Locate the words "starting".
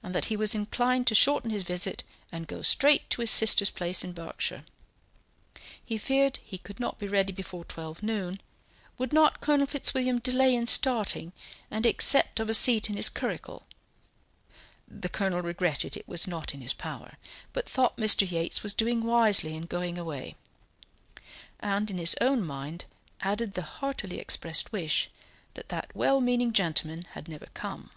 10.68-11.32